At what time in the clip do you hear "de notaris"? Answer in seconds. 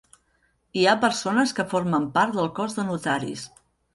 2.79-3.47